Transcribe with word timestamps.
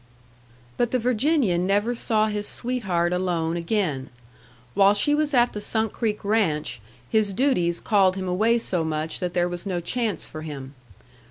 But 0.77 0.89
the 0.89 0.97
Virginian 0.97 1.67
never 1.67 1.93
saw 1.93 2.25
his 2.25 2.47
sweetheart 2.47 3.13
alone 3.13 3.55
again; 3.55 4.09
while 4.73 4.95
she 4.95 5.13
was 5.13 5.31
at 5.31 5.53
the 5.53 5.61
Sunk 5.61 5.93
Creek 5.93 6.25
Ranch, 6.25 6.81
his 7.07 7.35
duties 7.35 7.79
called 7.79 8.15
him 8.15 8.27
away 8.27 8.57
so 8.57 8.83
much 8.83 9.19
that 9.19 9.35
there 9.35 9.47
was 9.47 9.67
no 9.67 9.79
chance 9.79 10.25
for 10.25 10.41
him. 10.41 10.73